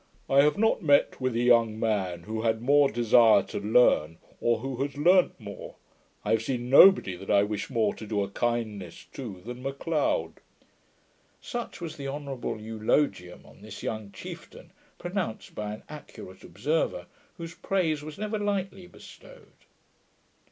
I 0.27 0.41
have 0.41 0.57
not 0.57 0.81
met 0.81 1.21
with 1.21 1.35
a 1.35 1.41
young 1.43 1.79
man 1.79 2.23
who 2.23 2.41
had 2.41 2.59
more 2.59 2.89
desire 2.89 3.43
to 3.43 3.59
learn, 3.59 4.17
or 4.39 4.57
who 4.61 4.77
has 4.81 4.97
learnt 4.97 5.39
more. 5.39 5.75
I 6.25 6.31
have 6.31 6.41
seen 6.41 6.71
nobody 6.71 7.15
that 7.15 7.29
I 7.29 7.43
wish 7.43 7.69
more 7.69 7.93
to 7.93 8.07
do 8.07 8.23
a 8.23 8.27
kindness 8.29 9.05
to 9.13 9.41
than 9.45 9.61
Macleod.' 9.61 10.39
Such 11.39 11.81
was 11.81 11.97
the 11.97 12.07
honourable 12.07 12.55
elogium, 12.55 13.45
on 13.45 13.61
this 13.61 13.83
young 13.83 14.11
chieftain, 14.11 14.71
pronounced 14.97 15.53
by 15.53 15.71
an 15.71 15.83
accurate 15.87 16.43
observer, 16.43 17.05
whose 17.37 17.53
praise 17.53 18.01
was 18.01 18.17
never 18.17 18.39
lightly 18.39 18.87
bestowed. 18.87 19.53